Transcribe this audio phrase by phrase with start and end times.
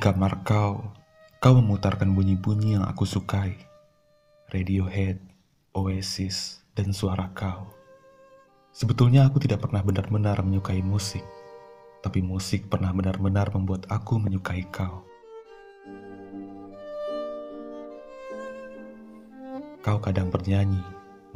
[0.00, 0.80] kamar kau,
[1.38, 3.54] kau memutarkan bunyi-bunyi yang aku sukai.
[4.48, 5.20] Radiohead,
[5.76, 7.68] Oasis, dan suara kau.
[8.74, 11.22] Sebetulnya aku tidak pernah benar-benar menyukai musik,
[12.02, 15.04] tapi musik pernah benar-benar membuat aku menyukai kau.
[19.84, 20.80] Kau kadang bernyanyi,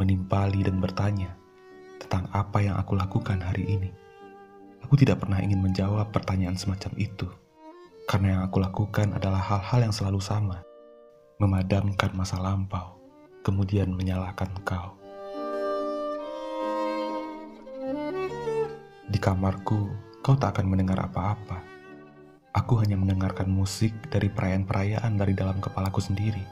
[0.00, 1.36] menimpali dan bertanya
[2.00, 3.90] tentang apa yang aku lakukan hari ini.
[4.82, 7.28] Aku tidak pernah ingin menjawab pertanyaan semacam itu,
[8.08, 10.64] karena yang aku lakukan adalah hal-hal yang selalu sama.
[11.36, 12.96] Memadamkan masa lampau,
[13.44, 14.96] kemudian menyalahkan kau.
[19.12, 19.92] Di kamarku,
[20.24, 21.60] kau tak akan mendengar apa-apa.
[22.56, 26.42] Aku hanya mendengarkan musik dari perayaan-perayaan dari dalam kepalaku sendiri.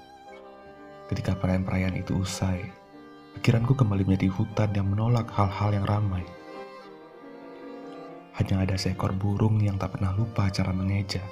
[1.08, 2.68] Ketika perayaan-perayaan itu usai,
[3.40, 6.22] pikiranku kembali menjadi hutan yang menolak hal-hal yang ramai.
[8.36, 11.24] Hanya ada seekor burung yang tak pernah lupa cara mengeja.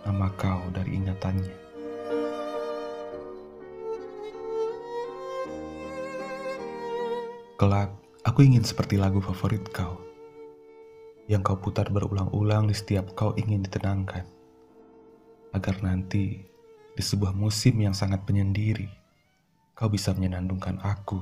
[0.00, 1.56] Nama kau dari ingatannya.
[7.60, 7.92] Kelak,
[8.24, 10.00] aku ingin seperti lagu favorit kau.
[11.28, 14.24] Yang kau putar berulang-ulang di setiap kau ingin ditenangkan.
[15.52, 16.40] Agar nanti,
[16.96, 18.88] di sebuah musim yang sangat penyendiri,
[19.76, 21.20] kau bisa menyenandungkan aku.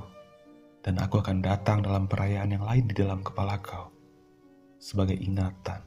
[0.79, 3.91] Dan aku akan datang dalam perayaan yang lain di dalam kepala kau.
[4.79, 5.83] Sebagai ingatan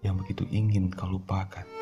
[0.00, 1.79] yang begitu ingin kau lupakan.